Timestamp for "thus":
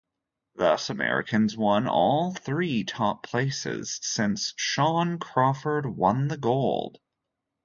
0.55-0.89